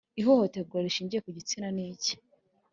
[0.19, 2.13] ihohoterwa rishingiye ku gitsina n’iki?